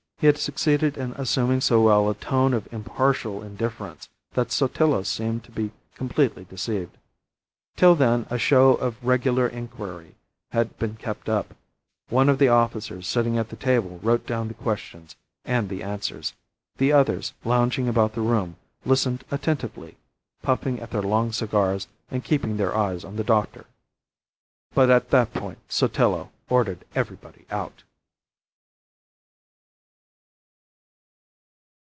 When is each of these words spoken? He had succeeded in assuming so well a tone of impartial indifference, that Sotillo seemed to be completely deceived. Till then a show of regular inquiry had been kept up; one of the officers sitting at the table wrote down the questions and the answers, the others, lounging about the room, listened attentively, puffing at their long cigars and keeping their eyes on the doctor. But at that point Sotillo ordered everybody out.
He 0.21 0.27
had 0.27 0.37
succeeded 0.37 0.99
in 0.99 1.13
assuming 1.13 1.61
so 1.61 1.81
well 1.81 2.07
a 2.07 2.13
tone 2.13 2.53
of 2.53 2.71
impartial 2.71 3.41
indifference, 3.41 4.07
that 4.33 4.51
Sotillo 4.51 5.01
seemed 5.01 5.43
to 5.45 5.51
be 5.51 5.71
completely 5.95 6.43
deceived. 6.45 6.95
Till 7.75 7.95
then 7.95 8.27
a 8.29 8.37
show 8.37 8.75
of 8.75 9.03
regular 9.03 9.47
inquiry 9.47 10.13
had 10.51 10.77
been 10.77 10.95
kept 10.95 11.27
up; 11.27 11.55
one 12.09 12.29
of 12.29 12.37
the 12.37 12.49
officers 12.49 13.07
sitting 13.07 13.39
at 13.39 13.49
the 13.49 13.55
table 13.55 13.99
wrote 14.03 14.27
down 14.27 14.47
the 14.47 14.53
questions 14.53 15.15
and 15.43 15.69
the 15.69 15.81
answers, 15.81 16.33
the 16.77 16.91
others, 16.91 17.33
lounging 17.43 17.87
about 17.89 18.13
the 18.13 18.21
room, 18.21 18.57
listened 18.85 19.23
attentively, 19.31 19.97
puffing 20.43 20.79
at 20.79 20.91
their 20.91 21.01
long 21.01 21.31
cigars 21.31 21.87
and 22.11 22.23
keeping 22.23 22.57
their 22.57 22.77
eyes 22.77 23.03
on 23.03 23.15
the 23.15 23.23
doctor. 23.23 23.65
But 24.75 24.91
at 24.91 25.09
that 25.09 25.33
point 25.33 25.57
Sotillo 25.67 26.31
ordered 26.47 26.85
everybody 26.93 27.47
out. 27.49 27.81